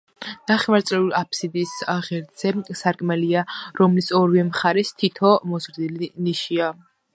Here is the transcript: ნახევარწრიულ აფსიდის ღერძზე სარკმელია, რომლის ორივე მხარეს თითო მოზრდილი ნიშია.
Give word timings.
ნახევარწრიულ 0.51 1.11
აფსიდის 1.19 1.73
ღერძზე 2.07 2.53
სარკმელია, 2.81 3.45
რომლის 3.81 4.11
ორივე 4.23 4.47
მხარეს 4.49 4.93
თითო 5.03 5.37
მოზრდილი 5.53 6.13
ნიშია. 6.31 6.75